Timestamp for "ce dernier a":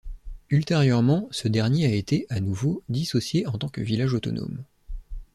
1.29-1.93